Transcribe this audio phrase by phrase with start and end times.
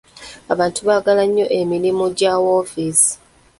[0.53, 3.13] Abantu baagala nnyo emirimu gya woofiisi.